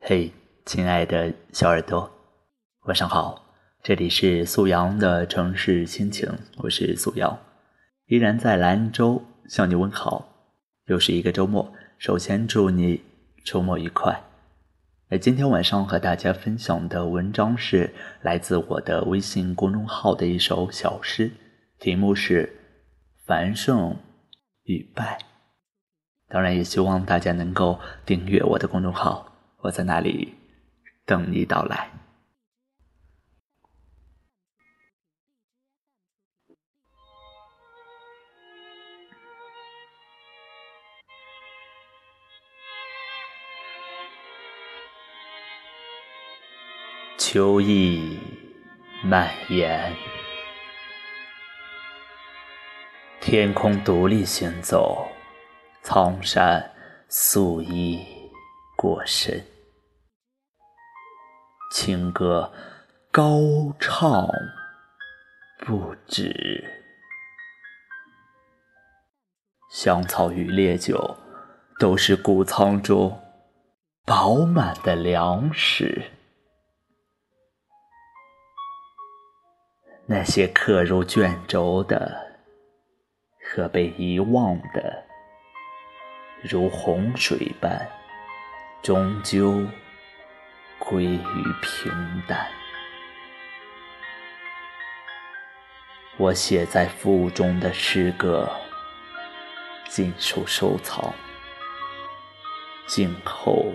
[0.00, 0.32] 嘿，
[0.64, 2.10] 亲爱的小耳朵，
[2.84, 3.44] 晚上好！
[3.82, 7.38] 这里是素阳的城市心情，我是素阳，
[8.06, 10.26] 依然在兰州向你问好。
[10.86, 13.02] 又是一个周末，首先祝你
[13.44, 14.22] 周末愉快。
[15.10, 17.92] 哎，今天晚上和大家分享的文章是
[18.22, 21.30] 来自我的微信公众号的一首小诗，
[21.78, 22.46] 题目是
[23.26, 23.96] 《繁盛
[24.62, 25.18] 与败》。
[26.28, 29.26] 当然，也希望大家能够订阅我的公众号。
[29.58, 30.34] 我在那里
[31.04, 31.90] 等你到来。
[47.18, 48.18] 秋意
[49.02, 49.94] 蔓延，
[53.20, 55.06] 天空独立行走，
[55.82, 56.72] 苍山
[57.08, 58.17] 素衣。
[58.80, 59.44] 过深，
[61.72, 62.52] 情歌
[63.10, 63.40] 高
[63.80, 64.24] 唱
[65.66, 66.64] 不止，
[69.68, 71.16] 香草与烈酒
[71.80, 73.20] 都是谷仓中
[74.06, 76.12] 饱满的粮食。
[80.06, 82.16] 那些刻入卷轴的
[83.42, 85.04] 和被遗忘的，
[86.48, 87.97] 如洪水般。
[88.82, 89.62] 终究
[90.78, 91.92] 归于平
[92.26, 92.48] 淡。
[96.16, 98.50] 我写在腹中的诗歌，
[99.88, 101.12] 尽数收藏，
[102.86, 103.72] 静候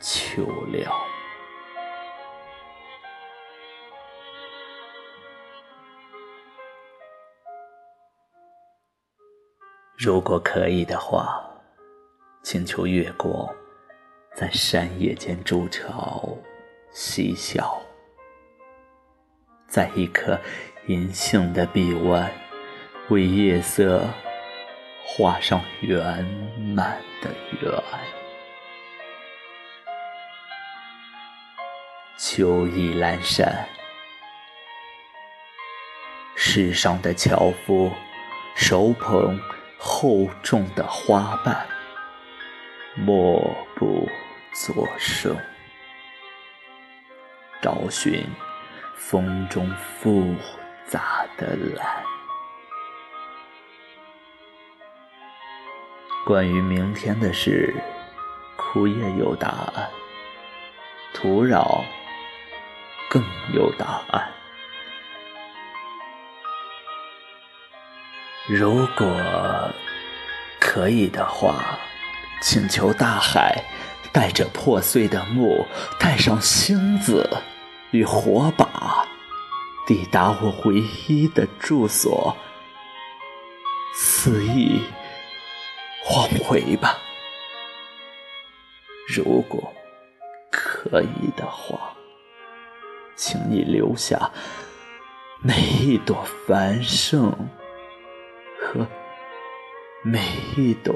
[0.00, 0.92] 秋了。
[9.96, 11.40] 如果可以的话，
[12.42, 13.48] 请求月光。
[14.34, 16.36] 在山野间筑巢
[16.90, 17.80] 嬉笑，
[19.68, 20.36] 在一颗
[20.88, 22.28] 银杏的臂弯，
[23.10, 24.02] 为夜色
[25.06, 26.24] 画上圆
[26.74, 27.30] 满的
[27.62, 27.72] 圆。
[32.18, 33.68] 秋意阑珊，
[36.34, 37.88] 世上的樵夫
[38.56, 39.40] 手捧
[39.78, 41.64] 厚重的花瓣，
[42.96, 43.40] 默
[43.76, 44.08] 不。
[44.54, 45.36] 作声，
[47.60, 48.24] 找寻
[48.96, 49.68] 风中
[50.00, 50.32] 复
[50.86, 52.04] 杂的蓝。
[56.24, 57.74] 关于明天的事，
[58.56, 59.90] 枯叶有答案，
[61.12, 61.82] 土壤
[63.10, 63.20] 更
[63.52, 64.32] 有答案。
[68.46, 69.72] 如果
[70.60, 71.76] 可以的话，
[72.40, 73.64] 请求大海。
[74.14, 75.66] 带着破碎的木，
[75.98, 77.28] 带上星子
[77.90, 79.04] 与火把，
[79.88, 82.36] 抵达我唯一的住所，
[83.92, 84.80] 肆意
[86.14, 86.96] 往回吧。
[89.08, 89.74] 如果
[90.48, 91.92] 可以的话，
[93.16, 94.30] 请你留下
[95.42, 97.32] 每一朵繁盛
[98.60, 98.86] 和
[100.04, 100.20] 每
[100.56, 100.94] 一朵。